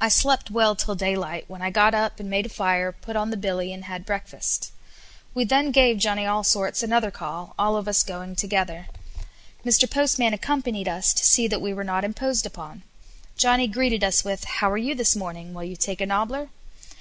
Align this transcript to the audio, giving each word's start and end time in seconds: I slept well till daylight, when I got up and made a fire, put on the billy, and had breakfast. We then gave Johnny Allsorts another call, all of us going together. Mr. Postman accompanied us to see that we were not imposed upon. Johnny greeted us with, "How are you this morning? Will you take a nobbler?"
I 0.00 0.06
slept 0.08 0.52
well 0.52 0.76
till 0.76 0.94
daylight, 0.94 1.46
when 1.48 1.62
I 1.62 1.70
got 1.70 1.94
up 1.94 2.20
and 2.20 2.30
made 2.30 2.46
a 2.46 2.48
fire, 2.48 2.92
put 2.92 3.16
on 3.16 3.30
the 3.30 3.36
billy, 3.36 3.72
and 3.72 3.86
had 3.86 4.06
breakfast. 4.06 4.70
We 5.34 5.42
then 5.44 5.72
gave 5.72 5.98
Johnny 5.98 6.24
Allsorts 6.24 6.80
another 6.80 7.10
call, 7.10 7.52
all 7.58 7.76
of 7.76 7.88
us 7.88 8.04
going 8.04 8.36
together. 8.36 8.86
Mr. 9.64 9.90
Postman 9.90 10.32
accompanied 10.32 10.86
us 10.86 11.12
to 11.14 11.24
see 11.24 11.48
that 11.48 11.60
we 11.60 11.74
were 11.74 11.82
not 11.82 12.04
imposed 12.04 12.46
upon. 12.46 12.84
Johnny 13.36 13.66
greeted 13.66 14.04
us 14.04 14.22
with, 14.22 14.44
"How 14.44 14.70
are 14.70 14.78
you 14.78 14.94
this 14.94 15.16
morning? 15.16 15.52
Will 15.54 15.64
you 15.64 15.74
take 15.74 16.00
a 16.00 16.06
nobbler?" 16.06 16.50